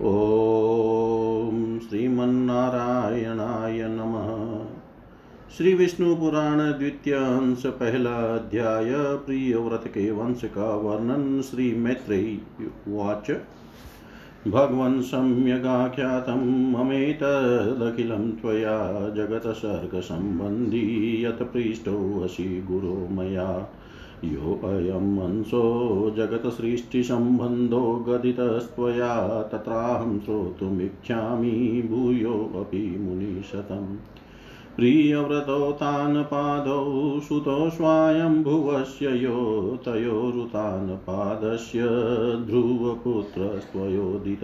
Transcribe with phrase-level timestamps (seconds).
[0.00, 1.78] ॐ
[3.88, 4.60] नमः।
[5.56, 12.40] श्री विष्णु पुराण द्वितीय अंश पहला अध्याय, प्रिय व्रत के वंश का वर्णन, श्री मैत्रेयी
[12.88, 13.36] उवाच।
[14.48, 23.74] भगवन् सम्यगाख्यातं ममेतदखिलं त्वया जगत्सर्गसम्बन्धी, यत् पृष्टोऽसि गुरो मया।
[24.24, 33.96] योऽयम् अंशो जगत्सृष्टिसम्बन्धो गदितस्त्वया तत्राहं श्रोतुमिच्छामि भूयोऽपि मुनिशतम्।
[34.76, 41.80] प्रियव्रतो तान् पादौ सुतो स्वायम्भुवस्य यो तयोरुतान् पादस्य
[42.46, 44.40] ध्रुवपुत्रस्त्वयोदित।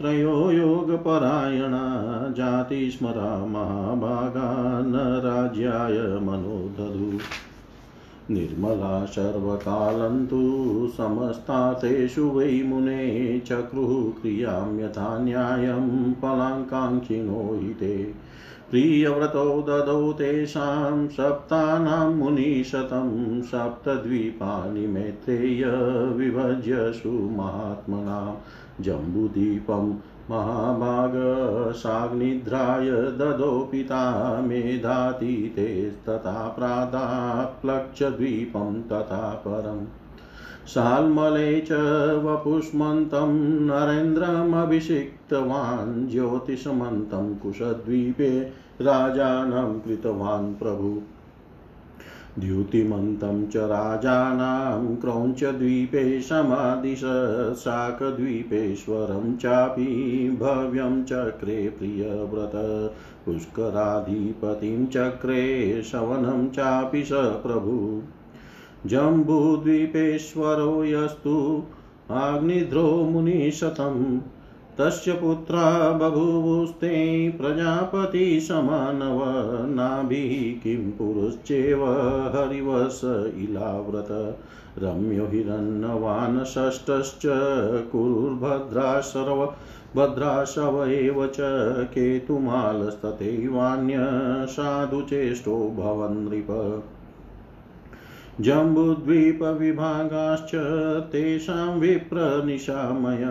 [0.00, 6.70] त्रयो योगपरायणा जातिस्मरा महाभागा न राज्याय मनो
[8.30, 18.14] निर्मला सर्वकालं तु समस्तातेषु वै मुने चक्रुः क्रियाँ यथा न्यायं फलाङ्काङ्क्षिणो हि ते
[18.70, 23.10] प्रियव्रतो ददौ तेषां सप्तानां मुनिशतं
[23.50, 25.62] सप्तद्वीपानि मैत्रेय
[26.16, 28.16] विभज्यसु महात्मना
[28.80, 29.92] जम्बुदीपं
[30.30, 32.90] महाभागसाग्निद्राय
[33.20, 34.00] ददो पिता
[34.48, 39.86] मेधातीतेस्तथा प्रादाप्लक्षद्वीपं तथा परम्
[40.68, 41.72] शाल्मले च
[42.24, 43.34] वपुष्मन्तं
[43.66, 48.30] नरेन्द्रमभिषिक्तवान् ज्योतिषमन्तं कुशद्वीपे
[48.80, 51.02] राजानं कृतवान् प्रभु।
[52.38, 57.00] द्युतिमन्तं च राजानां क्रौञ्चद्वीपे समादिश,
[57.58, 59.86] शाकद्वीपेश्वरं चापि
[60.40, 62.52] भव्यं चक्रे प्रियव्रत।
[63.26, 68.02] पुष्कराधिपतिं चक्रे शवनं चापि स प्रभु।
[68.86, 71.62] जम्बूद्वीपेश्वरो यस्तु
[72.10, 74.20] आग्निध्रो मुनिशतं
[74.78, 79.22] तस्य पुत्रा बभूवुस्ते प्रजापतिसमानव
[79.74, 81.84] नाभिः किं पुरुश्चेव
[82.36, 83.00] हरिवस
[83.38, 84.38] इलाव्रत।
[84.78, 87.22] रम्यो हिरण्यवान् षष्ठश्च
[87.92, 89.54] कुरुर्भद्रा सर्व
[89.96, 91.36] भद्राशव एव च
[91.94, 93.96] केतुमालस्तथैवान्य
[95.76, 96.46] भवन् नृप
[98.40, 100.50] जम्बुद्वीपविभागाश्च
[101.12, 103.30] तेषां विप्रनिशामया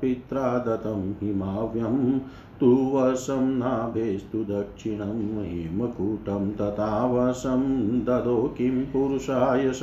[0.00, 2.18] पित्रा दत्तं हिमाव्यं
[2.60, 7.62] तु वशं नाभेस्तु दक्षिणं हेमकूटं तथा वशं
[8.04, 9.82] ददो किं पुरुषाय स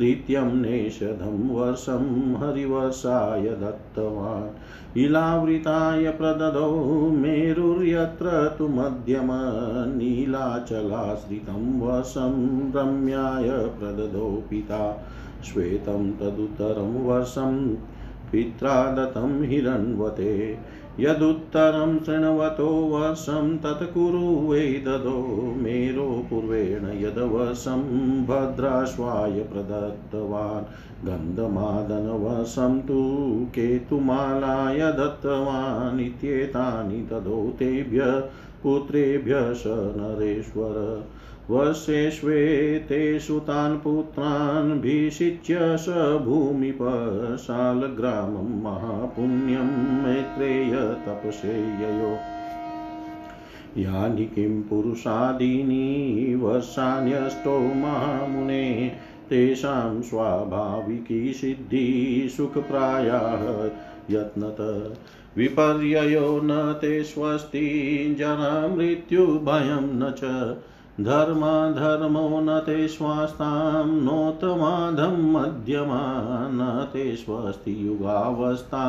[0.00, 6.70] तृतीयं नेषधं वर्षं हरिवर्षाय दत्तवान्। इलावृताय प्रददौ
[7.10, 9.28] मेरुर्यत्र तु मध्यम
[9.96, 12.34] नीलाचलाश्रितं वशं
[12.72, 15.06] रम्याय प्रददौ पिता।
[15.44, 17.74] श्वेतं तदुत्तरं वर्षं
[18.32, 20.58] पित्रा दत्तं हिरण्वते।
[20.98, 27.82] यदुत्तरं शृण्वतो वर्षं तत्कुरु वै ददो। मेरो पूर्वेण यदवशं,
[28.26, 30.64] भद्राश्वाय प्रदत्तवान्।
[31.06, 33.00] गन्धमादनवशं तु
[33.50, 38.20] केतुमालाय दत्तवान्। इत्येतानि ददौ तेभ्यः
[38.62, 41.04] पुत्रेभ्यः स नरेश्वर।
[41.50, 52.18] वशेष्वेतेषु तान् पुत्रान् भीषिच्य स भूमिपशालग्रामं महापुण्यं मैत्रेय तपसेययो
[53.78, 58.92] यानि किं पुरुषादीनि वर्षाण्यष्टौ महामुने,
[59.30, 63.70] तेषां स्वाभाविकी सिद्धि सुखप्रायाः
[64.18, 64.96] यत्नत।
[65.36, 70.22] विपर्ययो न ते स्वस्ति, जना न च।
[71.00, 76.00] धर्मधर्मो न ते स्वास्तां नोत्तमाधं मध्यमा
[76.48, 78.84] न ते स्वस्ति युगावस्था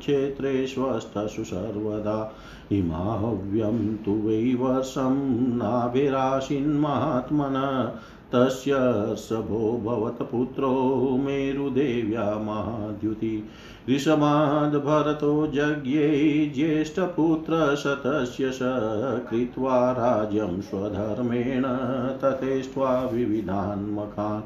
[0.00, 2.34] क्षेत्रेष्वस्थसु सर्वदा।
[2.72, 5.14] इमाहव्यं तु वै वर्षं
[5.56, 6.36] नाभिराशिन्मात्मन
[8.32, 8.72] तस्य
[9.16, 10.72] सभो भवत्पुत्रो
[11.20, 13.48] मेरुदेव्या महाद्युति।
[13.88, 16.08] ऋषभाद् भरतो यज्ञे
[16.54, 18.58] ज्येष्ठपुत्रशतस्य स
[19.30, 21.62] कृत्वा राज्यं स्वधर्मेण
[22.22, 24.42] ततेष्ट्वा विविधान्मखान्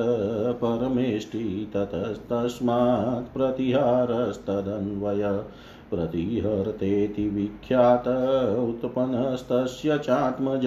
[0.62, 5.24] परमेष्टि ततस्तस्मात् प्रतिहारस्तदन्वय
[5.92, 8.08] प्रतिहर्तेति विख्यात
[8.58, 10.66] उत्पन्नस्तस्य चात्मज।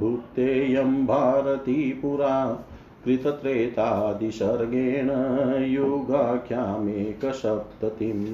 [0.00, 2.64] भुक्तेयं भारती पुरा
[3.04, 5.10] कृतत्रेतादिसर्गेण
[5.64, 8.26] युगाख्यामेकसप्ततिम्।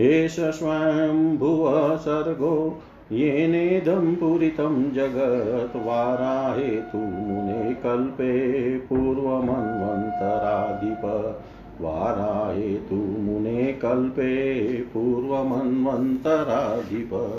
[0.00, 11.42] एष स्वयंभुवः सर्गो येनेदं पूरितं जगत् वाराहेतु मुने कल्पे पूर्वमन्वन्तराधिप।
[11.80, 17.36] वाराहेतु मुने कल्पे पूर्वमन्वन्तराधिप।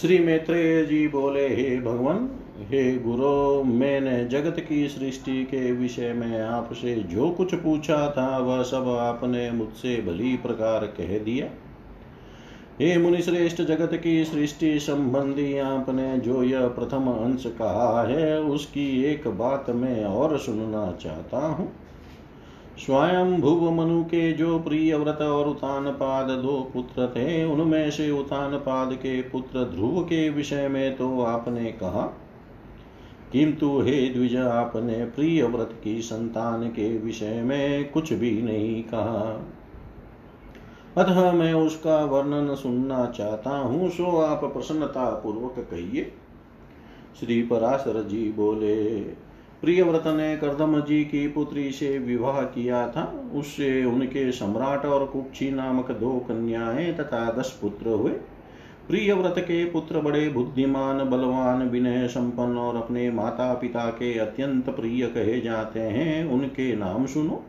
[0.00, 2.30] श्री मैत्रेय जी बोले, हे भगवान,
[2.60, 8.62] हे गुरु, मैंने जगत की सृष्टि के विषय में आपसे जो कुछ पूछा था, वह
[8.62, 11.46] सब आपने मुझसे भली प्रकार कह दिया।
[12.80, 19.28] हे मुनिश्रेष्ठ जगत की सृष्टि संबंधी आपने जो यह प्रथम अंश कहा है, उसकी एक
[19.28, 21.72] बात मैं और सुनना चाहता हूँ।
[22.78, 28.10] स्वयं भुव मनु के जो प्रिय व्रत और उतान पाद दो पुत्र थे, उनमें से
[28.10, 32.18] उतान पाद के पुत्र ध्रुव के विषय में तो आपने कहा।
[33.32, 39.52] किंतु हे द्विज, आपने प्रिय व्रत की संतान के विषय में कुछ भी नहीं कहा।
[40.96, 46.12] अतः मैं उसका वर्णन सुनना चाहता हूँ, सो आप प्रसन्नता पूर्वक कहिए।
[47.20, 49.00] श्री पराशर जी बोले
[49.60, 55.50] प्रियव्रत ने कर्दम जी की पुत्री से विवाह किया था। उससे उनके सम्राट और कुक्षी
[55.50, 58.12] नामक दो कन्याएँ तथा दस पुत्र हुए।
[58.88, 65.06] प्रियव्रत के पुत्र बड़े बुद्धिमान, बलवान, विनय संपन्न और अपने माता पिता के अत्यंत प्रिय
[65.06, 67.42] कहे जाते हैं। उनके नाम सुनो।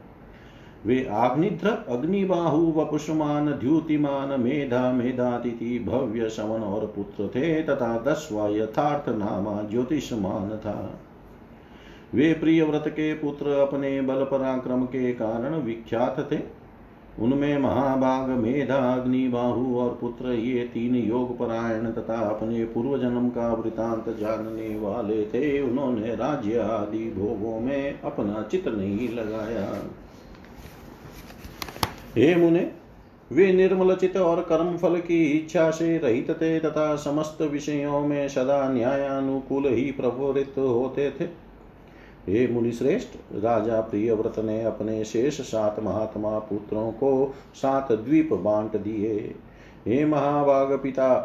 [0.85, 9.09] वे आग्निध्र अग्निबाहु वपुष्मान द्युतिमान, मेधा, मेधातिथि, भव्य शवन और पुत्र थे तथा दसवा यथार्थ
[9.09, 10.99] नामा ज्योतिषमान था।
[12.13, 16.39] वे प्रिय व्रत के पुत्र अपने बल पराक्रम के कारण विख्यात थे।
[17.19, 23.53] उनमें महाभाग, मेधा, अग्निबाहु और पुत्र ये तीन योग परायण तथा अपने पूर्व जन्म का
[23.53, 29.77] वृतांत जानने वाले थे। उन्होंने राज्य आदि भोगों में अपना चित नहीं लगाया।
[32.17, 32.71] हे मुने,
[33.31, 38.27] वे निर्मल चित और कर्म फल की इच्छा से रहित थे तथा समस्त विषयों में
[38.29, 41.25] सदा न्यायानुकूल ही प्रवृत्त होते थे।
[42.31, 49.35] हे मुनिश्रेष्ठ, राजा प्रियव्रत ने अपने शेष सात महात्मा पुत्रों को सात द्वीप बांट दिए।
[49.87, 51.15] हे महाभाग पिता,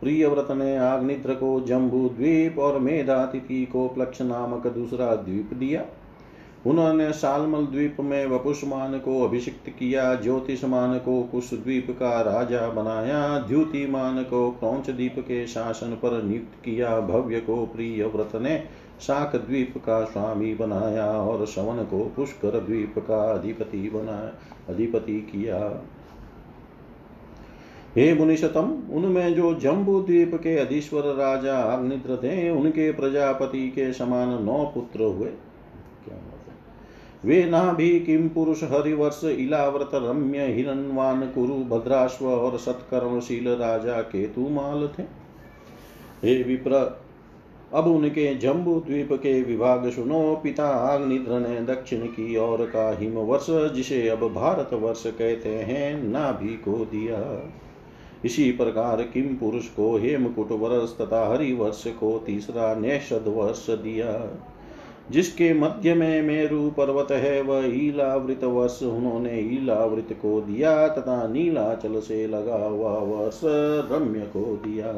[0.00, 5.84] प्रियव्रत ने आग्निद्र को जम्बू द्वीप और मेधातिथि को प्लक्ष नामक दूसरा द्वीप दिया।
[6.66, 13.38] उन्होंने सालमल द्वीप में वपुष्मान को अभिषिक्त किया, ज्योतिषमान को कुश द्वीप का राजा बनाया,
[13.38, 18.62] द्युतिमान को क्रौच द्वीप के शासन पर नियुक्त किया, भव्य को प्रिय व्रत ने
[19.00, 24.32] शाक द्वीप का स्वामी बनाया और शवन को पुष्कर द्वीप का अधिपति बनाया
[24.68, 25.58] अधिपति किया।
[27.96, 34.42] हे मुनिशतम, उनमें जो जम्बू द्वीप के अधीश्वर राजा अग्निद्र थे उनके प्रजापति के समान
[34.44, 35.30] नौ पुत्र हुए।
[37.24, 44.88] वे ना भी किम पुरुष हरिवर्ष इलाव्रत रम्य हिरण्वान कुरु भद्राश्व और सत्कर्मशील राजा केतुमाल
[44.98, 45.02] थे।
[46.24, 47.00] हे विप्र,
[47.74, 53.12] अब उनके जम्बू द्वीप के विभाग सुनो, पिता आग्निद्र ने दक्षिण की ओर का हिम
[53.12, 57.52] वर्ष जिसे अब भारत वर्ष कहते हैं, नाभि को दिया।
[58.24, 64.12] इसी प्रकार किम पुरुष को हेमकुट वर्ष तथा हरिवर्ष को तीसरा नेषद वर्ष दिया।
[65.10, 72.00] जिसके मध्य में मेरु पर्वत है, वह ईलावृत वर्ष उन्होंने ईलावृत को दिया तथा नीलाचल
[72.00, 73.40] से लगा हुआ वर्ष
[73.92, 74.92] रम्य को दिया।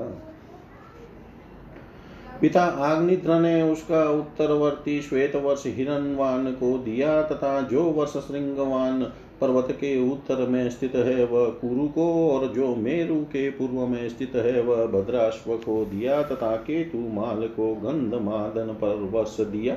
[2.40, 9.02] पिता आग्निद्र ने उसका उत्तरवर्ती श्वेत वर्ष हिरणवान को दिया तथा जो वर्ष श्रृंगवान
[9.40, 14.08] पर्वत के उत्तर में स्थित है, वह कुरु को और जो मेरु के पूर्व में
[14.08, 19.76] स्थित है, वह भद्राश्व को दिया तथा केतु माल को गंधमादन पर वर्ष दिया।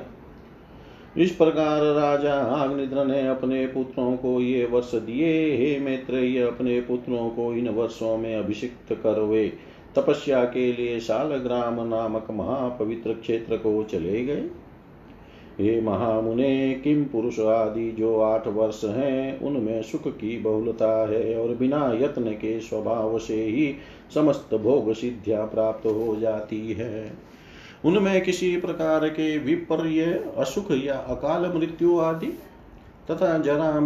[1.18, 7.30] इस प्रकार राजा आग्निद्र ने अपने पुत्रों को ये वर्ष दिए। हे मैत्रेय, अपने पुत्रों
[7.30, 9.52] को इन वर्षों में अभिषिक्त करवे
[9.96, 14.50] तपस्या के लिए शालग्राम नामक महापवित्र क्षेत्र को चले गए।
[15.60, 21.54] हे महामुने, किम पुरुष आदि जो आठ वर्ष हैं, उनमें सुख की बहुलता है और
[21.54, 23.74] बिना यत्न के स्वभाव से ही
[24.14, 27.33] समस्त भोग सिद्धियाँ प्राप्त हो जाती है।
[27.84, 30.02] उनमें किसी प्रकार के विपर्य,
[30.36, 32.26] असुख या अकाल मृत्यु आदि
[33.10, 33.80] तथा जरा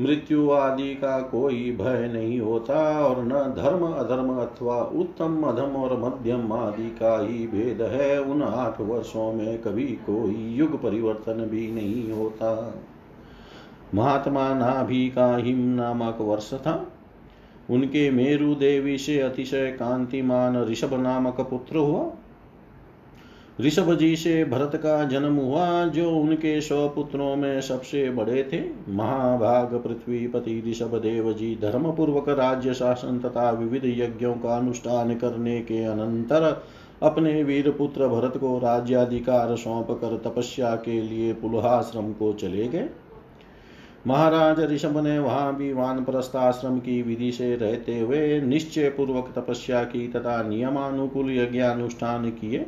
[0.00, 5.98] मृत्यु आदि का कोई भय नहीं होता और न धर्म अधर्म अथवा उत्तम अधम और
[6.00, 11.70] मध्यम आदि का ही भेद है। उन आठ वर्षों में कभी कोई युग परिवर्तन भी
[11.72, 12.74] नहीं होता।
[13.94, 16.92] महात्मा नाभि का हिम नामक वर्ष था।
[17.70, 22.10] उनके मेरु देवी से अतिशय कांतिमान ऋषभ नामक पुत्र हुआ।
[23.60, 28.60] ऋषभ जी से भरत का जन्म हुआ जो उनके सौ पुत्रों में सबसे बड़े थे,
[28.88, 35.60] महाभाग पृथ्वीपति ऋषभ देव जी धर्म पूर्वक राज्य शासन तथा विविध यज्ञों का अनुष्ठान करने
[35.60, 36.66] के अनंतर
[37.02, 42.88] अपने वीर पुत्र भरत को राज्याधिकार सौंप कर तपस्या के लिए पुलहाश्रम को चले गए।
[44.06, 49.84] महाराज ऋषभ ने वहाँ भी वान प्रस्थाश्रम की विधि से रहते हुए निश्चय पूर्वक तपस्या
[49.84, 52.66] की तथा नियमानुकूल यज्ञानुष्ठान किए।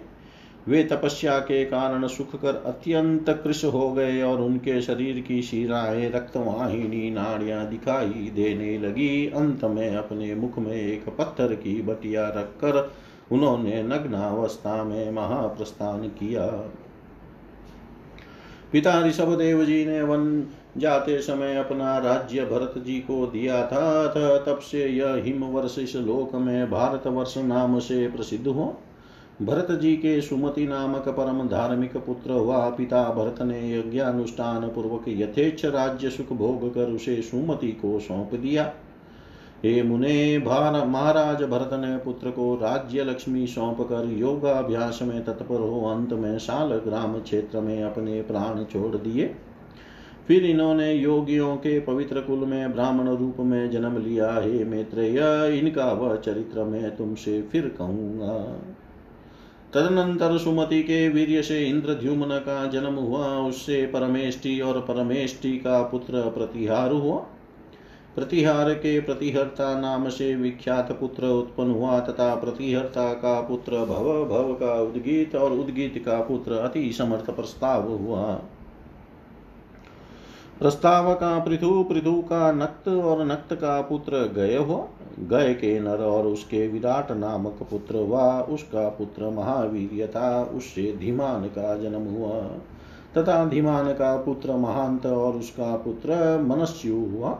[0.68, 6.10] वे तपस्या के कारण सुख कर अत्यंत कृष हो गए और उनके शरीर की शिराएँ,
[6.10, 12.92] रक्तवाहिनी, नाड़ियाँ दिखाई देने लगी। अंत में अपने मुख में एक पत्थर की बटिया रखकर
[13.32, 16.46] उन्होंने नग्नावस्था में महाप्रस्थान किया।
[18.72, 20.46] पिता ऋषभ देव जी ने वन
[20.76, 24.06] जाते समय अपना राज्य भरत जी को दिया था।
[24.38, 28.74] तब से यह हिम वर्ष इस लोक में भारत वर्ष नाम से प्रसिद्ध हुआ।
[29.42, 35.64] भरत जी के सुमति नामक परम धार्मिक पुत्र हुआ पिता भरत ने यज्ञानुष्ठान पूर्वक यथेच्छ
[35.64, 38.72] राज्य सुख भोग कर उसे सुमति को सौंप दिया।
[39.64, 45.60] हे मुने, भार महाराज भरत ने पुत्र को राज्य लक्ष्मी सौंप कर योगाभ्यास में तत्पर
[45.60, 49.34] हो अंत में साल ग्राम क्षेत्र में अपने प्राण छोड़ दिए।
[50.28, 55.18] फिर इन्होंने योगियों के पवित्र कुल में ब्राह्मण रूप में जन्म लिया। हे मैत्रेय,
[55.58, 58.58] इनका वह चरित्र मैं तुमसे फिर कहूँगा।
[59.74, 66.22] तदनंतर सुमति के वीर से इंद्रद्युम्न का जन्म हुआ, उससे परमेष्टि और परमेष्टि का पुत्र
[66.30, 67.16] प्रतिहार हुआ।
[68.14, 74.54] प्रतिहार के प्रतिहर्ता नाम से विख्यात पुत्र उत्पन्न हुआ तथा प्रतिहर्ता का पुत्र भव भव
[74.54, 78.42] का उद्गीत और उद्गीत का पुत्र अति समर्थ प्रस्ताव हुआ।
[80.58, 84.86] प्रस्ताव का पृथु पृथु का नक्त और नक्त का पुत्र गय हुआ
[85.20, 91.46] गय के नर और उसके विराट नामक पुत्र व उसका पुत्र महावीर था उससे धीमान
[91.48, 92.40] का जन्म हुआ।
[93.16, 97.38] तथा धीमान का पुत्र महांत और उसका पुत्र मनस्यु हुआ।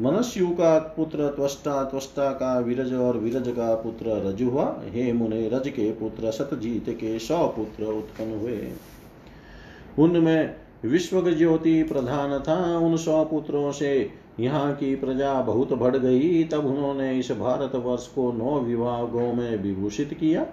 [0.00, 5.48] मनस्यु का पुत्र त्वष्टा त्वष्टा का विरज और विरज का पुत्र रजु हुआ। हे मुने,
[5.48, 8.72] रज के पुत्र सतजीत के सौ पुत्र उत्पन्न हुए।
[9.98, 16.44] उनमें विश्व ज्योति प्रधान था उन सौ पुत्रों से यहाँ की प्रजा बहुत बढ़ गई
[16.44, 20.46] तब उन्होंने इस भारत वर्ष को नौ विभागों में विभूषित किया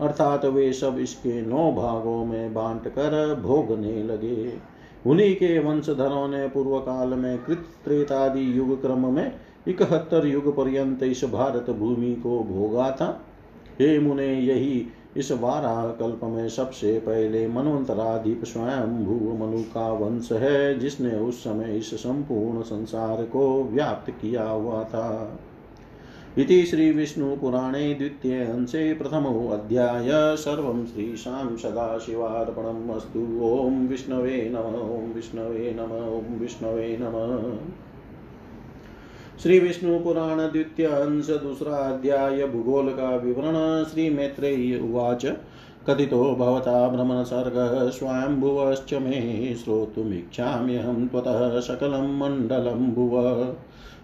[0.00, 4.52] अर्थात वे सब इसके नौ भागों में बांट कर भोगने लगे।
[5.06, 9.32] उन्हीं के वंशधरों ने पूर्व काल में कृत त्रेतादि युग क्रम में
[9.68, 13.08] इकहत्तर युग पर्यंत इस भारत भूमि को भोगा था।
[13.80, 14.86] हे मुने, यही
[15.16, 21.44] इस वाराह कल्प में सबसे पहले मनवंतराधिप स्वयं भू मनु का वंश है, जिसने उस
[21.44, 25.38] समय इस संपूर्ण संसार को व्याप्त किया हुआ था।
[26.38, 35.76] इति श्रीविष्णुपुराणे द्वितीय अंशे प्रथमो अध्याय। सर्वं श्रीशां सदाशिवार्पणम् अस्तु। ॐ विष्णवे नम, ॐ विष्णवे
[35.78, 37.58] नम, ॐ विष्णवे नमः।
[39.42, 45.26] श्री विष्णु पुराण द्वितीय अंश दूसरा अध्याय भूगोल का विवरण श्री मैत्रेय उवाच
[45.86, 53.54] कथितो भवता भ्रमणसर्गः स्वयंभुवश्च मे श्रोतुमिच्छाम्यहं त्वतः सकलं मण्डलं भुव।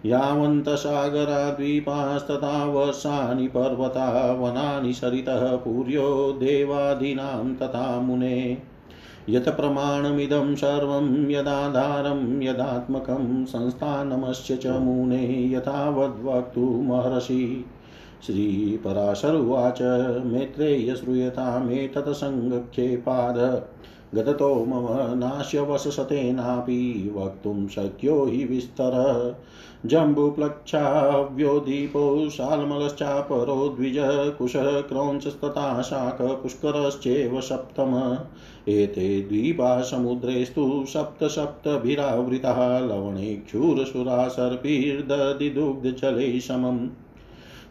[0.06, 8.58] यावन्तसागराद्वीपास्तथा वर्षाणि पर्वता वनानि सरितः पूर्यो देवादीनां तथा मुने।
[9.28, 17.64] यत् प्रमाणमिदं सर्वं यदाधारं यदात्मकं संस्थानमस्य च मुने यथावद्वक्तुमहर्षि
[18.26, 19.78] श्रीपराशरुवाच
[20.25, 23.66] मैत्रेय श्रूयतामेतत्सङ्गक्षेपाद
[24.14, 29.35] गततो मम नाश्यवशसतेनापि वक्तुं शक्यो हि विस्तर।
[29.86, 33.94] जम्बुप्लक्षाव्योदीपो शाल्मलश्चापरो द्विज
[34.38, 38.18] कुशः क्रौञ्चस्तथा शाकपुष्करश्चेव सप्तम।
[38.68, 46.88] एते द्वीपा समुद्रेस्तु सप्त सप्तभिरावृतः लवणेक्षुरसुरा सर्पिर्दधिदुग्धजले समम्।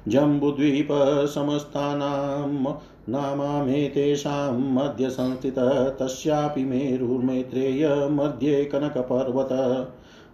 [0.07, 2.73] जम्बुद्वीपसमस्तानां
[3.09, 9.49] नामामेतेषां मध्ये संस्थितः तस्यापि मेरुर्मैत्रेय मध्ये कनकपर्वत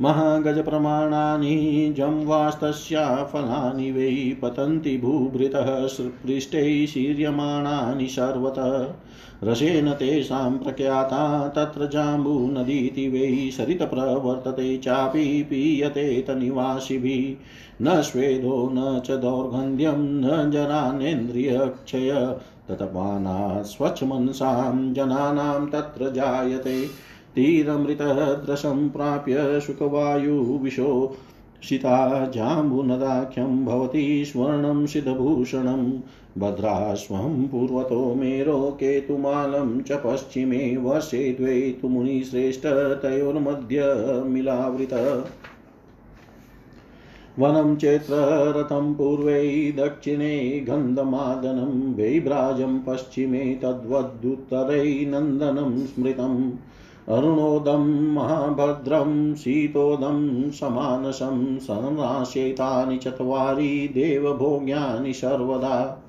[0.02, 5.88] महागजप्रमाणानि जम्वास्तस्या फलानि वै पतन्ति भूभृतः
[6.26, 8.94] पृष्ठैः शीर्यमाणानि सर्वतः
[9.44, 17.46] रसेन तेषां प्रख्याता, तत्र जाम्बूनदीति वै सरितप्रवर्तते, चापि पीयते तनिवासिभिः।
[17.82, 22.38] न स्वेदो न च दौर्गन्ध्यं, न जरानेन्द्रियक्षय
[22.70, 31.16] ततपानात् स्वच्छमनसां, जनानां तत्र जायते। तीरमृतः द्रशं प्राप्य शुकवायुविशो
[31.64, 35.92] शिता जाम्बुनदाख्यं भवति स्वर्णं सिद्धभूषणं
[36.38, 43.84] भद्राश्वं पूर्वतो मेरो केतुमालं च पश्चिमे वर्षे द्वे तु मुनिश्रेष्ठतयोर्मध्ये
[44.24, 44.94] मिलावृत।
[47.40, 56.52] वनं चेत्ररथं पूर्वै दक्षिणे गन्धमादनं वैभ्राजं पश्चिमे तद्वदुत्तरै नन्दनं स्मृतम्।
[57.10, 66.04] अरुणोदं महाभद्रं, शीतोदं समानसं सनाशेतानि चत्वारि देवभोग्यानि सर्वदा।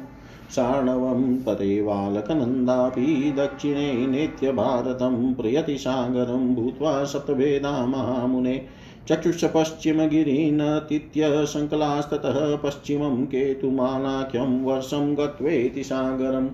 [0.49, 8.65] सार्णवं तदेवालकनन्दापि दक्षिणे नेत्यभारतं प्रियति सागरं भूत्वा सप्तभेदा महामुने
[9.07, 16.49] चक्षुष पश्चिमगिरीनतीत्य सङ्कलास्ततः पश्चिमं केतुमालाख्यं वर्षं गत्वेति सागरम्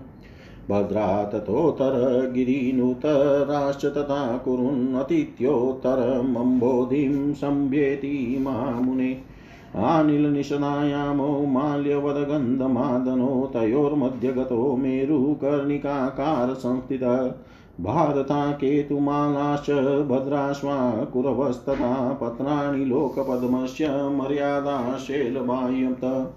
[0.69, 9.34] भद्रा ततोत्तरगिरीनुतराश्च तथा कुरुन्नतीत्योत्तरमम्बोधिं सम्भ्येति महामुने।
[9.77, 17.31] आनिलनिशनायामो माल्यवदगन्धमादनो तयोर्मध्यगतो मेरुकर्णिकाकारसंस्थितः
[17.81, 26.33] भारता केतुमालाश्च भद्राश्वा कुरवस्तथा पत्राणि लोकपद्मस्य मर्यादा शैलबाह्यत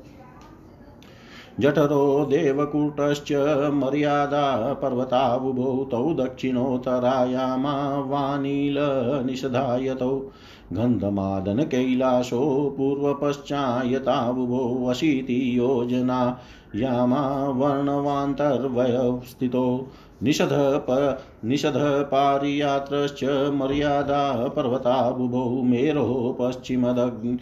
[1.60, 3.32] जठरो देवकूटश्च
[3.74, 10.30] मर्यादा पर्वताबुभौ तौ दक्षिणोत्तरायामा वानीलनिषधायतौ।
[10.72, 12.40] गन्धमादनकैलासो
[12.76, 16.40] पूर्वपश्चायताबुभौ वशीति योजना
[16.76, 17.20] यामा
[17.58, 19.88] वर्णवान्तर्वयस्थितो
[20.22, 20.52] निषध
[20.88, 21.76] प निषध
[22.10, 27.36] पारियात्रश्च मर्यादा पर्वताबुभौ मेरोः पश्चिमदग्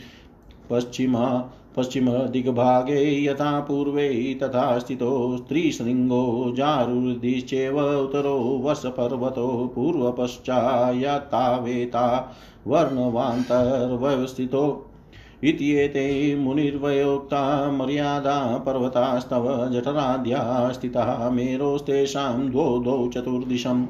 [0.71, 1.27] पश्चिमा
[1.77, 12.37] पश्चिमदिग्भागे यथा पूर्वे तथा स्थितो स्त्रीशृङ्गो जारुर्दिश्चेव उत्तरो वसपर्वतो पूर्वपश्चायत्तावेता
[12.67, 14.93] वर्णवान्तर्व्यवस्थितो
[15.45, 23.87] इत्येते मुनिर्वयोक्ता मर्यादा पर्वतास्तव जठराद्या स्थिताः मेरोस्तेषां द्वौ द्वौ चतुर्दिशं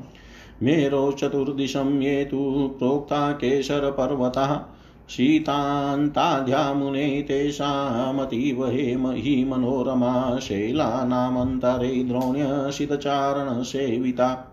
[0.62, 4.61] मेरोश्चतुर्दिशं ये तु प्रोक्ता केशरपर्वतः
[5.09, 14.53] शीतान्ताध्यामुने तेषामतीव हेम हि मनोरमा शैलानामन्तरे द्रोण्यशितचारणसेविता।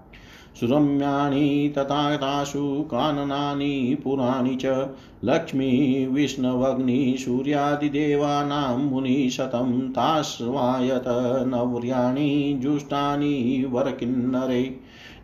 [0.59, 4.87] सुरम्याणि तथा तासु काननानि पुराणि च
[5.23, 14.79] लक्ष्मी, विष्णवग्नि, सूर्यादिदेवानां मुनिशतं ताश्वायत नव्याणि जुष्टानि वरकिन्नरे।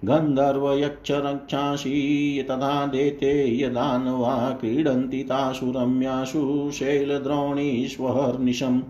[0.06, 8.82] गन्धर्वयक्षरक्षांसि तथा देते यदान्वा क्रीडन्ति तासु रम्यासु शैलद्रोणीष्वहर्निशम्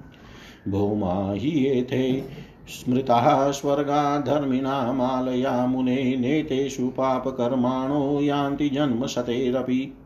[0.68, 2.24] भौमा हि एते
[2.68, 9.98] स्मृताः स्वर्गा धर्मिणामालया मुने नेतेषु पापकर्माणो यान्ति जन्मशतेरपि।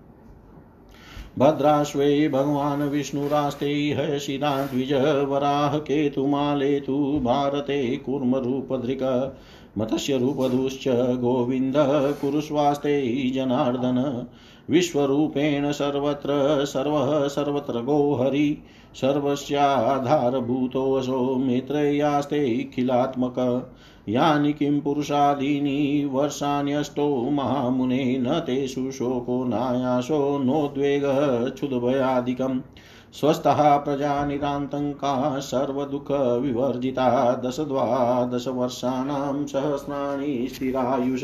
[1.37, 9.33] भद्राश्वे भगवान् विष्णुरास्ते हयशिरा द्विज वराह केतुमालेतु भारते कूर्मरूपधृक।
[9.77, 14.27] मत्स्यरूपधुश्च गोविन्दः कुरुस्वास्ते जनार्दन,
[14.69, 18.63] विश्वरूपेण सर्वत्र सर्वः सर्वत्र गोहरि,
[18.95, 23.69] सर्वस्याधारभूतोऽसौ मित्रयास्ते खिलात्मक।
[24.09, 32.61] यानि किं पुरुषादीनि वर्षाण्यष्टौ महामुने न तेषु शोको नायासो नोद्वेगः क्षुद्भयादिकम्।
[33.13, 41.21] स्वस्थः प्रजानिरान्तङ्का सर्वदुःखविवर्जिता दश द्वादशवर्षाणां सहस्राणि स्थिरायुष।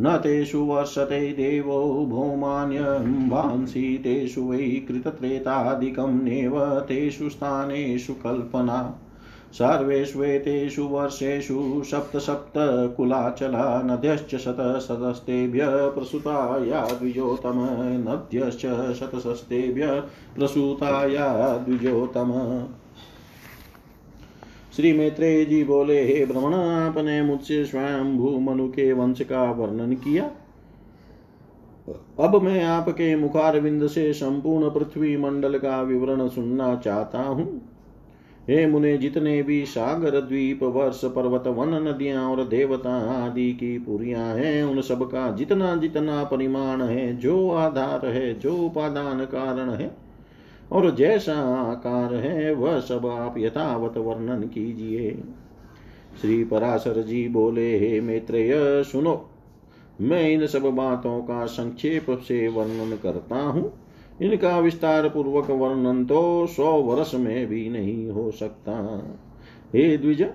[0.00, 8.98] न तेषु वर्षते देवो भौमान्यम्भांसि तेषु वै कृतत्रेतादिकं नैव तेषु स्थानेषु कल्पना।
[9.52, 17.58] सर्वेष्वेतेषु वर्षेषु सप्तसप्तकुलाचला नद्यश्च शतशतस्तेभ्यः प्रसूताया द्विजोतम
[18.08, 18.60] नद्यश्च
[18.94, 20.00] शतशस्तेभ्यः
[20.34, 22.32] प्रसूताया द्विजोतम
[24.76, 29.92] श्री मैत्रेय जी बोले, हे भ्रमण, आपने मुझसे स्वयं भू मनु के वंश का वर्णन
[29.94, 30.30] किया।
[32.20, 37.69] अब मैं आपके मुखारविंद से संपूर्ण पृथ्वी मंडल का विवरण सुनना चाहता हूँ।
[38.48, 44.20] हे मुने, जितने भी सागर द्वीप, वर्ष, पर्वत, वन, नदियाँ और देवता आदि की पुरिया
[44.20, 49.96] हैं, उन सब का जितना जितना परिमाण है, जो आधार है, जो उपादान कारण है,
[50.72, 51.34] और जैसा
[51.72, 55.22] आकार है, वह सब आप यथावत वर्णन कीजिए।
[56.20, 59.30] श्री पराशर जी बोले, हे मैत्रेय, सुनो,
[60.00, 63.79] मैं इन सब बातों का संक्षेप से वर्णन करता हूँ।
[64.20, 68.76] इनका विस्तार पूर्वक वर्णन तो सौ वर्ष में भी नहीं हो सकता।
[69.74, 70.26] हे द्विज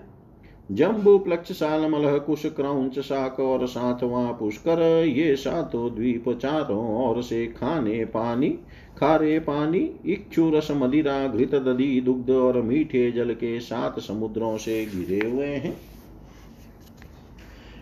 [0.70, 7.22] जम्बू प्लक्ष साल मलह कुश क्रौच शाक और सातवां पुष्कर, ये सातों द्वीप चारों ओर
[7.24, 8.50] से खाने पानी,
[8.98, 14.86] खारे पानी, इक्षु रस मदिरा, घृत दधि, दुग्ध और मीठे जल के सात समुद्रों से
[14.86, 15.78] घिरे हुए हैं।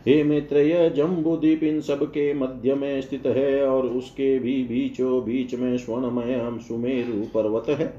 [0.08, 5.24] हे मित्र यह जम्बुदीप इन सब के मध्य में स्थित है और उसके भी बीचों
[5.26, 7.94] बीच में स्वर्णमय सुमेरु पर्वत है।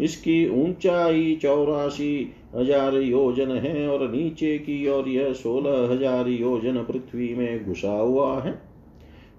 [0.00, 7.34] इसकी ऊंचाई चौरासी हज़ार योजन है और नीचे की ओर यह सोलह हज़ार योजन पृथ्वी
[7.34, 8.54] में घुसा हुआ है।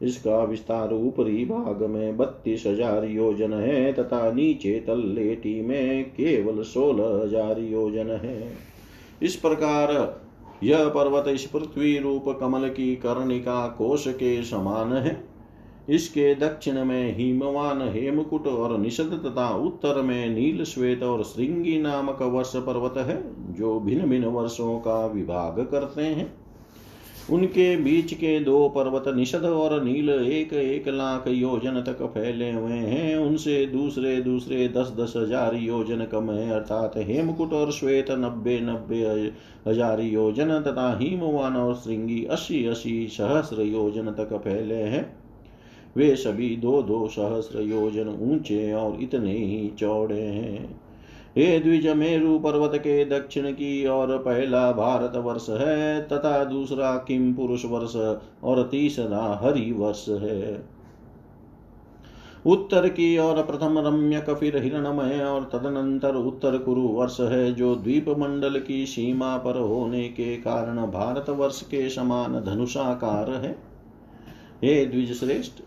[0.01, 7.23] इसका विस्तार ऊपरी भाग में बत्तीस हज़ार योजन है तथा नीचे तल्लेटी में केवल सोलह
[7.23, 8.51] हज़ार योजन है।
[9.23, 9.91] इस प्रकार
[10.63, 15.23] यह पर्वत इस पृथ्वी रूप कमल की कर्णिका कोश के समान है।
[15.89, 22.21] इसके दक्षिण में हिमवान हेमकुट और निषद तथा उत्तर में नील श्वेत और श्रृंगी नामक
[22.21, 26.42] वर्ष पर्वत है, जो भिन्न भिन्न वर्षों का विभाग करते हैं।
[27.29, 32.71] उनके बीच के दो पर्वत निषद और नील एक एक लाख योजन तक फैले हुए
[32.71, 38.59] हैं। उनसे दूसरे दूसरे दस दस हज़ार योजन कम है। अर्थात हेमकुट और श्वेत नब्बे
[38.61, 39.01] नब्बे
[39.67, 45.05] हज़ार योजन तथा हिमवान और श्रृंगी अस्सी अस्सी सहस्र योजन तक फैले हैं।
[45.97, 50.82] वे सभी दो दो सहस्र योजन ऊँचे और इतने ही चौड़े हैं।
[51.37, 57.33] हे द्विज मेरु पर्वत के दक्षिण की और पहला भारत वर्ष है, तथा दूसरा किम
[57.33, 57.95] पुरुष वर्ष
[58.43, 60.65] और तीसरा हरि वर्ष है।
[62.45, 68.09] उत्तर की और प्रथम रम्यक, फिर हिरणमय, और तदनंतर उत्तर कुरु वर्ष है, जो द्वीप
[68.09, 73.51] मंडल की सीमा पर होने के कारण भारत वर्ष के समान धनुषाकार है।
[74.63, 75.61] हे द्विज श्रेष्ठ,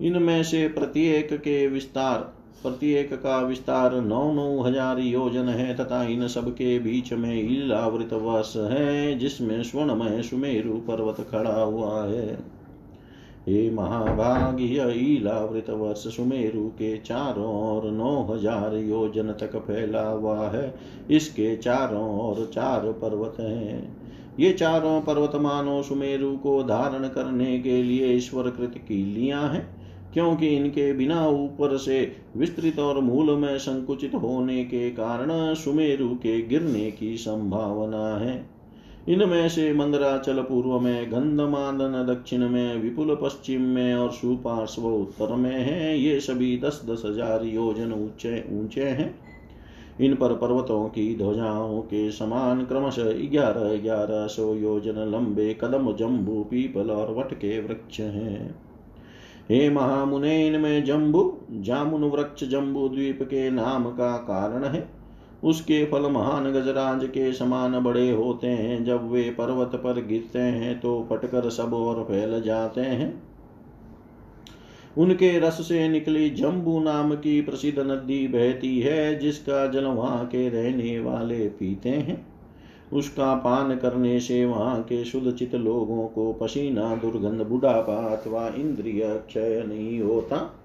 [0.00, 6.26] इनमें से प्रत्येक के विस्तार प्रत्येक का विस्तार नौ नौ हज़ार योजन है तथा इन
[6.28, 12.34] सब के बीच में इलावृत वर्ष है, जिसमें स्वर्णमय सुमेरु पर्वत खड़ा हुआ है।
[13.48, 20.74] हे महाभाग्य इलावृत वर्ष सुमेरु के चारों ओर नौ हज़ार योजन तक फैला हुआ है।
[21.10, 23.96] इसके चारों ओर चार पर्वत हैं।
[24.38, 29.83] ये चारों पर्वत मानो सुमेरु को धारण करने के लिए ईश्वर कृत कीलियाँ हैं।
[30.14, 32.00] क्योंकि इनके बिना ऊपर से
[32.36, 38.44] विस्तृत और मूल में संकुचित होने के कारण सुमेरु के गिरने की संभावना है।
[39.08, 45.50] इनमें से मंदराचल पूर्व में गंधमादन दक्षिण में, विपुल पश्चिम में और सुपार्श्व उत्तर में
[45.50, 49.14] है। ये सभी दस दस हज़ार योजन ऊँचे ऊँचे हैं।
[50.00, 56.42] इन पर पर्वतों की ध्वजाओं के समान क्रमशः ग्यारह ग्यारह सौ योजन लंबे कदम, जम्बू,
[56.42, 58.54] पीपल और वट के वृक्ष हैं।
[59.50, 64.86] हे महामुने इनमें जम्बू जामुन वृक्ष जम्बू द्वीप के नाम का कारण है।
[65.44, 70.78] उसके फल महान गजराज के समान बड़े होते हैं। जब वे पर्वत पर गिरते हैं
[70.80, 73.22] तो पटकर सब और फैल जाते हैं।
[74.96, 80.48] उनके रस से निकली जम्बू नाम की प्रसिद्ध नदी बहती है, जिसका जल वहाँ के
[80.48, 82.33] रहने वाले पीते हैं।
[82.94, 89.02] उसका पान करने से वहाँ के शुद्ध चित लोगों को पसीना, दुर्गंध, बुढ़ापा अथवा इंद्रिय
[89.04, 90.60] क्षय नहीं होता।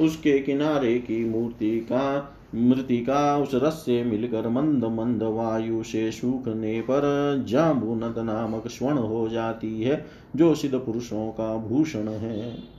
[0.00, 6.80] उसके किनारे की मूर्ति का मृतिका उस रस से मिलकर मंद मंद वायु से सूखने
[6.80, 7.02] पर
[7.48, 12.75] जाम्बुनद नामक स्वर्ण हो जाती है, जो सिद्ध पुरुषों का भूषण है।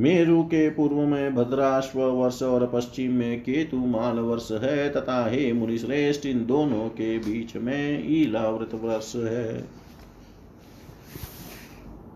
[0.00, 5.52] मेरु के पूर्व में भद्राश्व वर्ष और पश्चिम में केतु माल वर्ष है, तथा हे
[5.52, 9.64] मुनिश्रेष्ठ, इन दोनों के बीच में ईलावृत वर्ष है।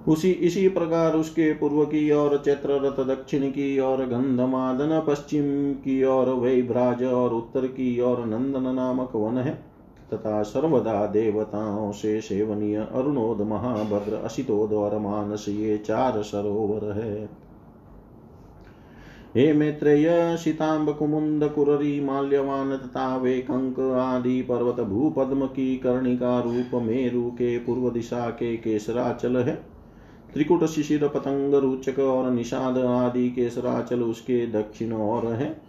[0.09, 6.05] उसी, इसी प्रकार उसके पूर्व की ओर चैत्र रथ दक्षिण की ओर गंधमादन, पश्चिम की
[6.05, 9.55] ओर वैभ्राज और उत्तर की ओर नंदन नामक वन है,
[10.15, 17.48] तथा सर्वदा देवताओं से सेवनीय अरुणोद महाभद्र असितोद और मानस ये चार सरोवर है।
[19.37, 26.83] हे मैत्रेय सीताम्ब कुमुंद कुररी माल्यवान तथा वे कंक आदि पर्वत भूपद्म की कर्णिका रूप
[26.83, 29.55] मेरु के पूर्व दिशा के केसराचल है।
[30.35, 35.61] त्रिकुट शिशिर पतंग रुचक और निषाद आदि केसराचल उसके दक्षिण और है।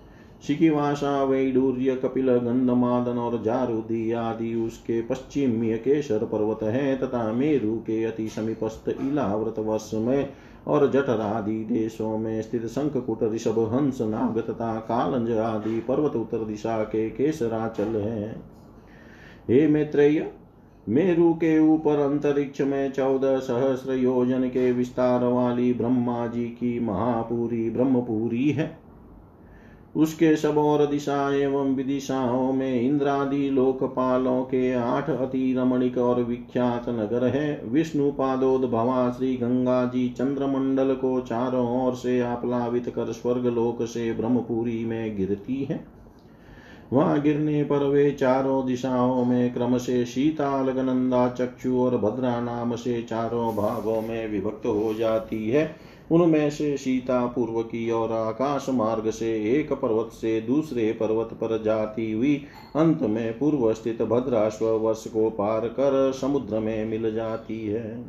[0.48, 8.04] शिकिवासा वैडूर्य, कपिल, गंधमादन और जारुदी आदि उसके पश्चिमी केशर पर्वत है तथा मेरु के
[8.04, 10.30] अति समीपस्थ इलाव्रत वर्ष में
[10.70, 16.38] और जठर आदि देशों में स्थित शंखकुट ऋषभ हंस, नाग तथा कालंज आदि पर्वत उत्तर
[16.38, 18.36] दिशा के केसराचल है।
[19.50, 20.32] हे मैत्रेय,
[20.90, 27.70] मेरु के ऊपर अंतरिक्ष में चौदह सहस्र योजन के विस्तार वाली ब्रह्मा जी की महापुरी
[27.70, 28.89] ब्रह्मपुरी है।
[29.96, 36.90] उसके सब और दिशा एवं विदिशाओं में इंद्रादि लोकपालों के आठ अति रमणिक और विख्यात
[36.90, 43.12] नगर है। विष्णु पादोद भवा श्री गंगा जी चंद्रमंडल को चारों ओर से आप्लावित कर
[43.12, 46.00] स्वर्ग लोक से ब्रह्मपुरी में गिरती है।
[46.94, 52.76] वहाँ गिरने पर वे चारों दिशाओं में क्रम से शीताल, गनंदा, चक्षु और भद्रा नाम
[52.76, 55.76] से चारों भागों में विभक्त हो जाती है।
[56.12, 61.64] उनमें से सीता पूर्व की और आकाश मार्ग से एक पर्वत से दूसरे पर्वत पर
[61.64, 62.46] जाती हुई
[62.76, 68.06] अंत में पूर्व स्थित भद्राश्व वर्ष को पार कर समुद्र में मिल जाती है।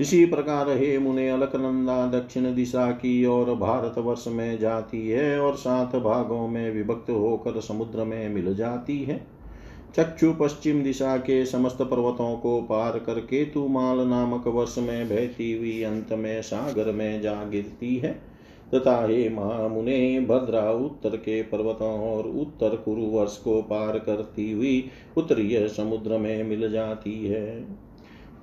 [0.00, 5.56] इसी प्रकार हे मुने अलकनंदा, दक्षिण दिशा की ओर भारत वर्ष में जाती है और
[5.56, 9.31] सात भागों में विभक्त होकर समुद्र में मिल जाती है।
[9.96, 15.82] चक्षु पश्चिम दिशा के समस्त पर्वतों को पार कर केतुमाल नामक वर्ष में बहती हुई
[15.82, 18.32] अंत में सागर में जा गिरती है।
[18.74, 24.90] तथा हे महामुने, भद्रा उत्तर के पर्वतों और उत्तर कुरु वर्ष को पार करती हुई
[25.16, 27.66] उत्तरीय समुद्र में मिल जाती है।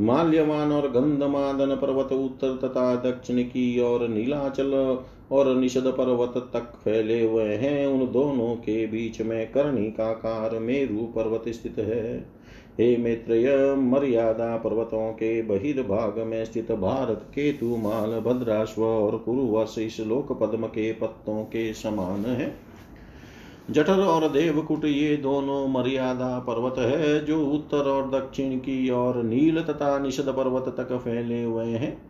[0.01, 4.99] माल्यवान और गंधमादन पर्वत उत्तर तथा दक्षिण की और नीलाचल
[5.31, 11.43] और निषद पर्वत तक फैले हुए हैं। उन दोनों के बीच में कर्णिकाकार मेरु पर्वत
[11.47, 12.39] स्थित है।
[12.79, 19.99] हे मैत्रेय, मर्यादा पर्वतों के बहिर्भाग में स्थित भारत केतु, माल, भद्राश्व और कुरुवर्ष इस
[19.99, 22.55] लोक पद्म के पत्तों के समान है।
[23.71, 29.61] जठर और देवकुट ये दोनों मर्यादा पर्वत है, जो उत्तर और दक्षिण की और नील
[29.61, 32.08] तथा निषद पर्वत तक फैले हुए हैं।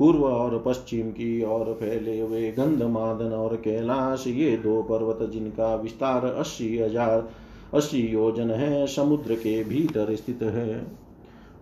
[0.00, 6.24] पूर्व और पश्चिम की ओर फैले हुए गंधमादन और कैलाश, ये दो पर्वत जिनका विस्तार
[6.24, 7.28] अस्सी हज़ार,
[7.74, 10.78] अस्सी योजन है, समुद्र के भीतर स्थित है।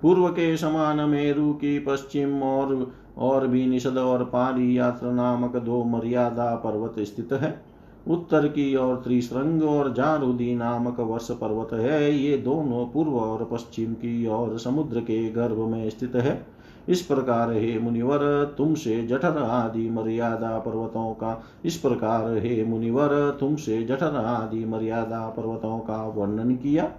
[0.03, 5.83] पूर्व के समान मेरु की पश्चिम और और भी निषद और पारी यात्रा नामक दो
[5.85, 7.61] मर्यादा पर्वत स्थित है।
[8.09, 13.92] उत्तर की ओर त्रिश्रंग और जारुदी नामक वर्ष पर्वत है, ये दोनों पूर्व और पश्चिम
[13.94, 16.58] की ओर समुद्र के गर्भ में स्थित है।
[16.88, 23.83] इस प्रकार हे मुनिवर, तुमसे जठर आदि मर्यादा पर्वतों का इस प्रकार हे मुनिवर, तुमसे
[23.83, 26.92] जठर आदि मर्यादा पर्वतों का वर्णन किया।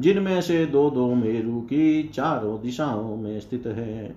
[0.00, 4.16] जिनमें से दो दो मेरु की चारों दिशाओं में स्थित है।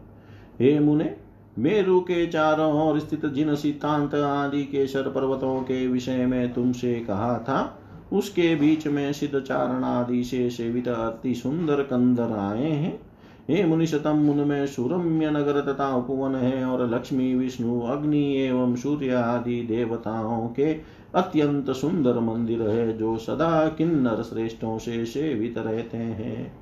[0.59, 1.15] हे मुने,
[1.59, 6.95] मेरु के चारों ओर स्थित जिन सिद्धांत आदि के सर पर्वतों के विषय में तुमसे
[6.95, 7.79] कहा था,
[8.13, 13.10] उसके बीच में सिद्ध चारण आदि से सेवित अति सुंदर कंदर आए हैं।
[13.49, 19.63] हे मुनिशतम उनमें सुरम्य नगर तथा उपवन है और लक्ष्मी, विष्णु, अग्नि एवं सूर्य आदि
[19.63, 20.73] देवताओं के
[21.15, 26.53] अत्यंत सुंदर मंदिर है, जो सदा किन्नर श्रेष्ठों से सेवित रहते हैं।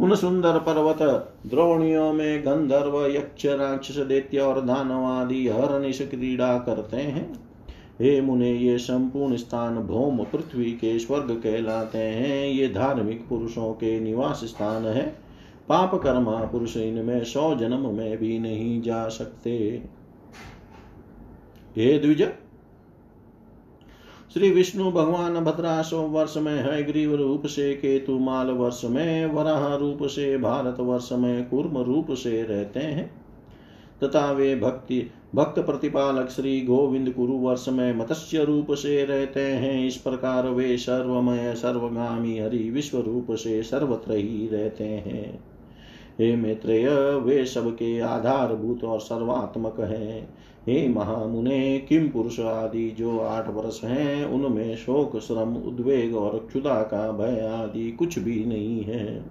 [0.00, 0.98] उन सुंदर पर्वत,
[1.46, 7.32] द्रोणियों में गंधर्व, यक्ष, राक्षस, दैत्य और दानव आदि हरनिश क्रीड़ा करते हैं।
[8.00, 14.00] हे मुने, ये संपूर्ण स्थान भौम, पृथ्वी के स्वर्ग कहलाते हैं। ये धार्मिक पुरुषों के
[14.00, 15.31] निवास स्थान है।
[15.68, 19.82] पाप कर्मा पुरुष इनमें सौ जन्म में भी नहीं जा सकते।
[21.76, 22.22] हे द्विज।
[24.34, 29.74] श्री विष्णु भगवान भद्राशो वर्ष में है, ग्रीव रूप से, केतु माल वर्ष में, वराह
[29.74, 33.22] रूप से, भारत वर्ष में, कूर्म रूप से रहते हैं।
[34.04, 39.86] तथा वे भक्ति, भक्त प्रतिपालक श्री गोविंद कुरु वर्ष में मत्स्य रूप से रहते हैं।
[39.86, 45.51] इस प्रकार वे सर्वमय, सर्वगामी, हरि विश्व रूप से सर्वत्र ही रहते हैं।
[46.20, 50.28] हे मैत्रेय, वे सबके आधारभूत और सर्वात्मक हैं।
[50.66, 56.82] हे महामुने, किम पुरुष आदि जो आठ वर्ष हैं, उनमें शोक, श्रम, उद्वेग और क्षुदा
[56.82, 59.24] का भय आदि कुछ भी नहीं है।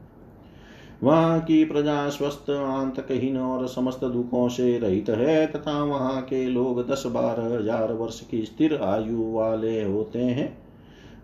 [1.04, 6.88] वहाँ की प्रजा स्वस्थ, आंतकहीन और समस्त दुखों से रहित है तथा वहाँ के लोग
[6.88, 10.61] दस बारह हज़ार वर्ष की स्थिर आयु वाले होते हैं।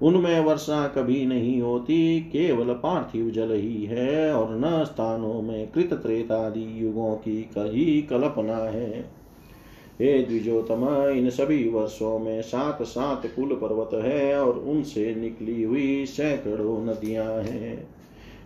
[0.02, 5.94] उनमें वर्षा कभी नहीं होती, केवल पार्थिव जल ही है और न स्थानों में कृत
[5.94, 9.18] त्रेतादि युगों की कही कल्पना है।
[10.02, 16.06] हे द्विजोतम इन सभी वर्षों में सात सात कुल पर्वत है और उनसे निकली हुई
[16.06, 17.88] सैकड़ों नदियाँ हैं।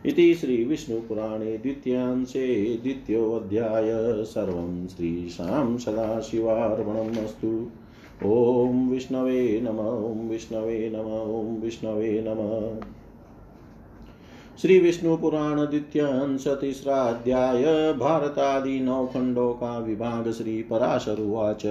[0.05, 7.67] इति श्रीविष्णुपुराणे द्वितीयांशे द्वितीयोऽध्याय। सर्वं श्रीशां सदाशिवार्पणम् अस्तु
[8.26, 12.86] ॐ विष्णवे नम ॐ विष्णवे नम ॐ विष्णवे नमः।
[14.61, 21.65] श्री विष्णु पुराण द्वितीय अंश तीसरा अध्याय भारतादि नौ का विभाग श्री पराशरुवाच।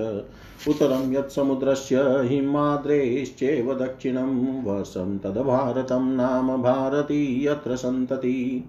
[0.69, 8.65] उत्तरं यत्समुद्रस्य हिमाद्रेश्चैव दक्षिणं, वर्षं तद्भारतं नाम भारती यत्र सन्तति।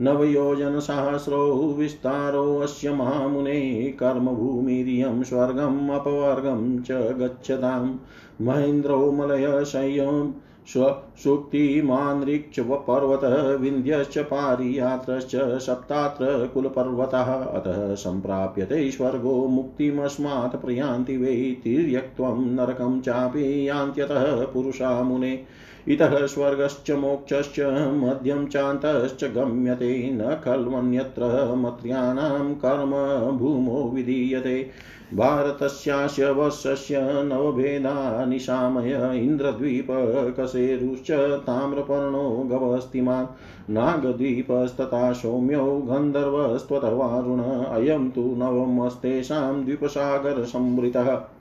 [0.00, 7.96] नवयोजनसहस्रो विस्तारोऽस्य महामुने कर्मभूमिरियं स्वर्गम् अपवर्गं च गच्छतां
[8.44, 10.32] महेन्द्रो मलयशय्यं
[10.66, 24.44] स्वसुक्तिमानृक्षपर्वतः विन्ध्यश्च पारियात्रश्च सप्तात्र कुलपर्वतः। अतः सम्प्राप्यते स्वर्गो मुक्तिमस्मात् प्रयान्ति वै तिर्यक्त्वं नरकं चापि यान्त्यतः
[24.44, 25.44] पुरुषा मुने।
[25.88, 27.60] इतः स्वर्गश्च मोक्षश्च
[28.04, 32.90] मध्यं चान्तश्च गम्यते न खल्वन्यत्र मत्र्याणां कर्म
[33.38, 34.70] भूमो विधीयते।
[35.14, 41.10] भारतस्यास्य वर्षस्य नवभेदा निशामय इन्द्रद्वीपकशेरुश्च
[41.46, 43.26] ताम्रपर्णो गवस्तिमान्
[43.72, 51.35] नागद्वीपस्तथा सौम्यो गन्धर्वस्त्वतवारुण अयं तु नवमस्तेषां द्वीपसागरसंवृतः।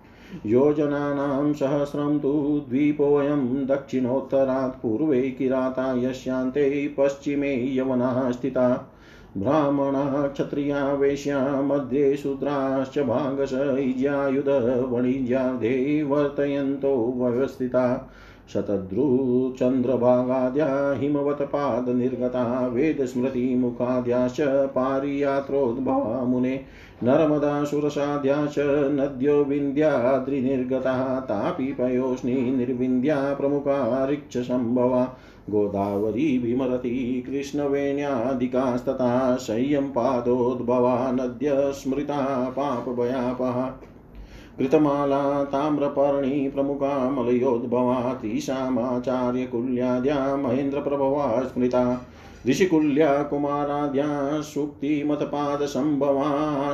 [0.45, 8.91] योजनानां सहस्रं तु द्वीपोऽयं दक्षिणोत्तरात् पूर्वे किराता यस्यान्ते पश्चिमे यवनाः स्थिता।
[9.37, 18.11] ब्राह्मणाः, क्षत्रिया, वेश्या, मध्ये शूद्राश्च भागश, इज्यायुधवणिज्यार्धे वर्तयन्तो व्यवस्थिता।
[18.53, 26.65] शतद्रुचन्द्रभागाद्या हिमवत्पादनिर्गता वेदस्मृतिमुखाद्याश्च पारियात्रोद्भवा मुने
[27.03, 28.55] नर्मदासुरसाध्याश्च
[28.91, 35.17] नद्यो विन्द्याद्रिनिर्गताः तापि पयोष्णी निर्विन्द्या प्रमुखा ऋक्षसम्भवा
[35.49, 43.79] गोदावरी भीमरती कृष्णवेण्यादिकास्तथा संयं पादोद्भवा नद्य स्मृता पापभयापहा
[44.57, 52.07] कृतमाला ताम्रपर्णी प्रमुखा मलयोद्भवा त्रिशामाचार्यकुल्याद्या महेन्द्रप्रभवा स्मृता
[52.49, 56.73] ऋषिकुल्या कुमाराद्या सूक्तिमतपादसम्भवा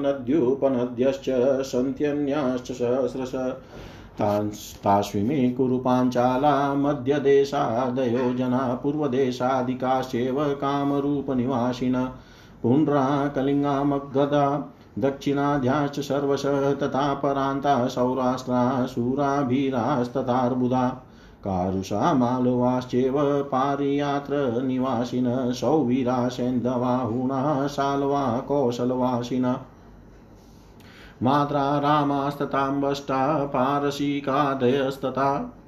[0.00, 3.32] नद्युपनद्यश्च सन्त्यन्याश्च सहस्रश।
[4.84, 12.08] तास्विमे कुरु पाञ्चाला मध्यदेशादयो जना पूर्वदेशादिकाश्चैव कामरूपनिवासिन,
[12.62, 21.02] पुण्ड्रा कलिङ्गामगदा दक्षिणाद्याश्च सर्वशः तथा परान्ता सौराष्ट्रा शूराभिरास्तथार्बुदा।
[21.44, 29.60] कारुषा मालवाश्चैव पारियात्र निवासिन, सौवीरा सैन्धवाहुणा शाल्वा कौशलवासिना।
[31.22, 35.58] मात्रा रामास्तताम्बष्टा पारसीकादयस्तथा।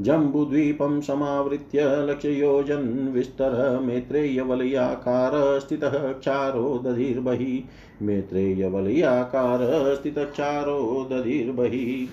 [0.00, 9.58] जम्बुद्वीपं समावृत्य लक्ष्ययोजन विस्तर मैत्रेयवलयाकार स्थितः क्षारो दधिर्बहिः मैत्रेयवलयाकार
[9.94, 12.06] स्थितः क्षारो दधिर्बहिः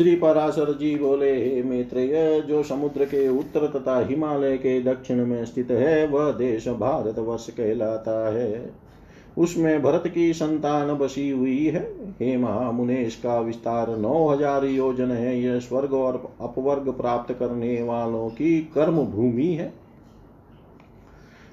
[0.00, 5.44] श्री पराशर जी बोले हे मैत्रेय, जो समुद्र के उत्तर तथा हिमालय के दक्षिण में
[5.44, 8.70] स्थित है, वह देश भारत वर्ष कहलाता है।
[9.38, 11.82] उसमें भरत की संतान बसी हुई है।
[12.20, 18.28] हे महामुनेश का विस्तार नौ हज़ार योजन है। यह स्वर्ग और अपवर्ग प्राप्त करने वालों
[18.28, 19.72] की कर्म भूमि है।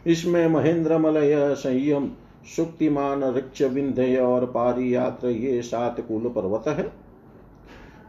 [0.07, 2.09] इसमें महेंद्र मलय संयम
[2.55, 7.06] सुक्तिमान ऋक्ष, विंध्य और पारी यात्र ये सात कुल पर्वत है।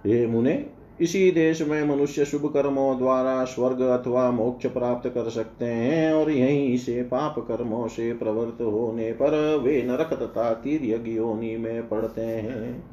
[0.07, 0.67] हे मुने,
[1.01, 6.31] इसी देश में मनुष्य शुभ कर्मों द्वारा स्वर्ग अथवा मोक्ष प्राप्त कर सकते हैं और
[6.31, 12.21] यहीं से पाप कर्मों से प्रवृत्त होने पर वे नरक तथा तीर्य योनि में पड़ते
[12.21, 12.85] हैं।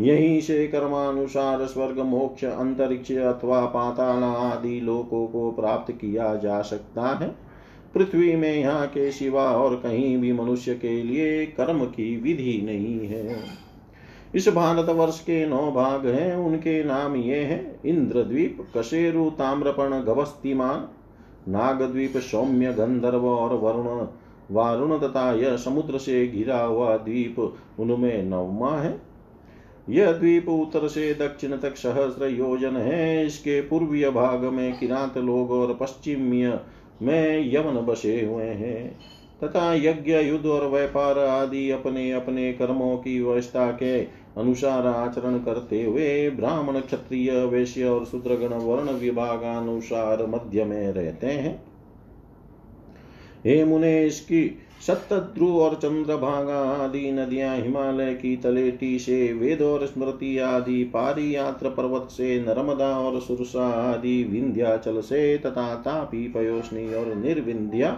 [0.00, 7.18] यहीं से कर्मानुसार स्वर्ग, मोक्ष, अंतरिक्ष अथवा पाताल आदि लोकों को प्राप्त किया जा सकता
[7.22, 7.34] है।
[7.94, 13.08] पृथ्वी में यहाँ के सिवा और कहीं भी मनुष्य के लिए कर्म की विधि नहीं
[13.08, 13.36] है।
[14.34, 20.88] इस भारत वर्ष के नौ भाग हैं, उनके नाम ये हैं, इंद्रद्वीप, कशेरु, ताम्रपण, गवस्तिमान,
[21.48, 24.06] नागद्वीप, सौम्य गंधर्व और वरुण,
[24.50, 27.38] वारुण तथा यह समुद्र से घिरा हुआ द्वीप
[27.80, 29.00] उनमें नवमा है।
[29.88, 35.50] यह द्वीप उत्तर से दक्षिण तक सहस्र योजन है, इसके पूर्वीय भाग में किरात लोग
[35.50, 36.58] और पश्चिमीय
[37.02, 38.98] में यमन बसे हुए हैं,
[39.44, 45.82] तथा यज्ञ, युद्ध और व्यापार आदि अपने अपने कर्मों की व्यवस्था के अनुसार आचरण करते
[45.82, 51.60] हुए ब्राह्मण क्षत्रिय वैश्य और शूद्रगण वर्ण विभागानुसार मध्य में रहते हैं।
[53.46, 60.38] हे मुने इसकी सप्तध्रुव और चंद्रभागा आदि नदियाँ हिमालय की तलेटी से वेद और स्मृति
[60.38, 67.14] आदि पारी यात्र पर्वत से नर्मदा और सुरसा आदि विंध्याचल से तथा तापी पयोष्णी और
[67.14, 67.90] निर्विंध्या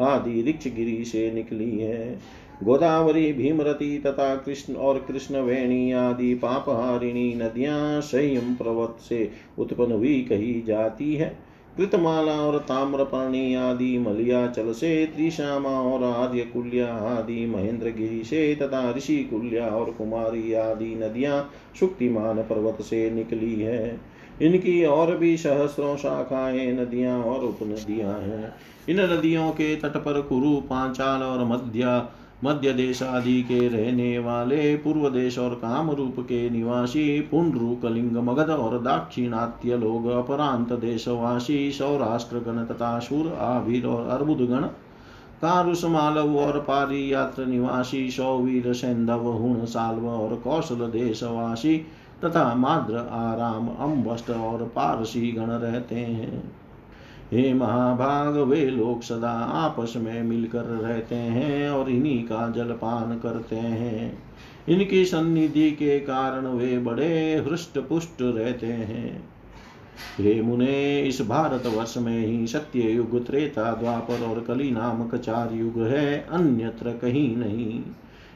[0.00, 2.18] आदि ऋक्षगिरी से निकली है।
[2.64, 10.26] गोदावरी, भीमरती तथा कृष्ण और कृष्ण वेणी आदि पापहारिणी नदियाँ संयम पर्वत से उत्पन्न हुई
[10.28, 17.90] कही जाती है। कृतमाला और ताम्रपर्णी आदि मलियाचल से त्रिशामा और आर्य कुल्या आदि महेंद्र
[17.90, 21.50] गिरी से तथा ऋषि कुल्या और कुमारी आदि नदियाँ
[21.80, 24.00] शुक्तिमान पर्वत से निकली है।
[24.42, 28.54] इनकी और भी सहस्रों शाखाएँ, नदियाँ और उपनदियाँ हैं।
[28.88, 32.02] इन नदियों के तट पर कुरु, पांचाल और मध्य
[32.44, 38.16] मध्य देश आदि के रहने वाले पूर्व देश और काम रूप के निवासी, पुंड्रु, कलिंग,
[38.16, 44.66] मगध और दाक्षिणात्य लोग, अपरांत देशवासी, सौराष्ट्र गण तथा शूर, आवीर और अर्बुद गण
[45.42, 51.76] कारुष मालव और पारी यात्र निवासी, सौवीर, सैंधव, हुण, साल्व और कौशल देशवासी
[52.24, 56.57] तथा माद्र, आराम अम्बस्ट और पारसी गण रहते हैं।
[57.32, 63.56] हे महाभाग वे लोग सदा आपस में मिलकर रहते हैं और इन्हीं का जलपान करते
[63.56, 64.18] हैं।
[64.68, 69.28] इनकी सन्निधि के कारण वे बड़े हृष्ट पुष्ट रहते हैं।
[70.18, 75.54] हे मुने, इस भारत वर्ष में ही सत्य युग त्रेता द्वापर और कली नामक चार
[75.54, 77.82] युग है, अन्यत्र कहीं नहीं।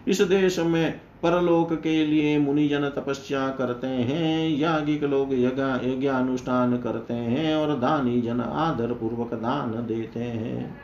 [0.08, 7.54] इस देश में परलोक के लिए मुनिजन तपस्या करते हैं, याज्ञिक लोग यज्ञानुष्ठान करते हैं
[7.56, 10.74] और दानी जन आदर पूर्वक दान देते हैं।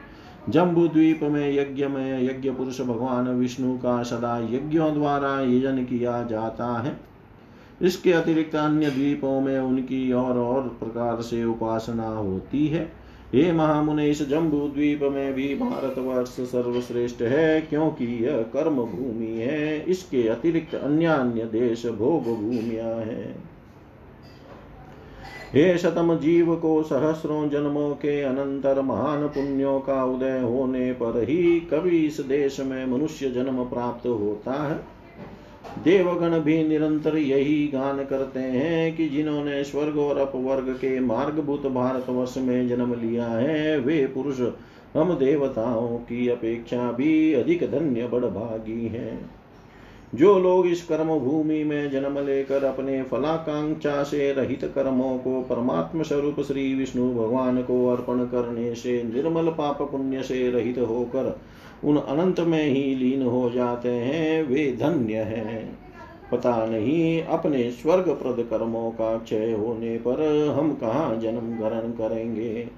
[0.48, 6.22] जम्बू द्वीप में, यज्ञ में यज्ञ पुरुष भगवान विष्णु का सदा यज्ञों द्वारा यजन किया
[6.22, 7.00] जाता है।
[7.82, 12.97] इसके अतिरिक्त अन्य द्वीपों में उनकी और और प्रकार से उपासना होती है।
[13.34, 19.84] हे महामुने इस जम्बू द्वीप में भी भारतवर्ष सर्वश्रेष्ठ है, क्योंकि यह कर्म भूमि है।
[19.84, 23.36] इसके अतिरिक्त अन्य अन्य देश भोग भूमिया है।
[25.54, 31.60] हे शतम जीव को सहस्रों जन्मों के अनंतर महान पुण्यों का उदय होने पर ही
[31.60, 34.97] कभी इस देश में मनुष्य जन्म प्राप्त होता है।
[35.84, 42.34] देवगण भी निरंतर यही गान करते हैं कि जिन्होंने स्वर्ग और अपवर्ग के मार्गभूत भारतवर्ष
[42.38, 44.40] में जन्म लिया है, वे पुरुष
[44.96, 49.30] हम देवताओं की अपेक्षा भी अधिक धन्य बड़भागी हैं।
[50.14, 56.02] जो लोग इस कर्म भूमि में जन्म लेकर अपने फलाकांक्षा से रहित कर्मों को परमात्म
[56.02, 61.38] स्वरूप श्री विष्णु भगवान को अर्पण करने से निर्मल पाप पुण्य से रहित होकर
[61.84, 65.78] उन अनंत में ही लीन हो जाते हैं, वे धन्य हैं।
[66.32, 70.22] पता नहीं अपने स्वर्ग प्रद कर्मों का क्षय होने पर
[70.58, 72.68] हम कहाँ जन्म ग्रहण करेंगे।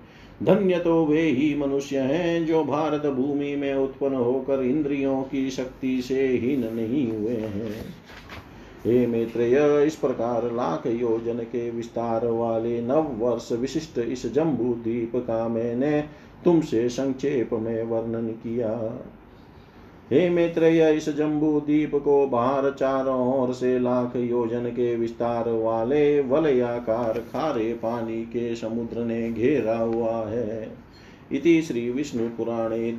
[0.42, 6.02] धन्य तो वे ही मनुष्य हैं जो भारत भूमि में उत्पन्न होकर इंद्रियों की शक्ति
[6.02, 7.74] से हीन नहीं हुए हैं।
[8.84, 15.12] हे मैत्रेय, इस प्रकार लाख योजन के विस्तार वाले नव वर्ष विशिष्ट इस जम्बू द्वीप
[15.16, 16.04] का मैंने
[16.44, 19.00] तुमसे संक्षेप में वर्णन किया।
[20.10, 26.20] हे मैत्रेय इस जम्बू द्वीप को बाहर चारों ओर से लाख योजन के विस्तार वाले
[26.20, 30.72] वलयाकार खारे पानी के समुद्र ने घेरा हुआ है।
[31.32, 32.92] इति श्री विष्णु पुराणे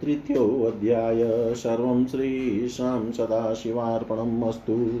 [0.00, 5.00] तृतीयोऽध्याय सर्वं श्रीशां सदाशिवार्पणम् अस्तु।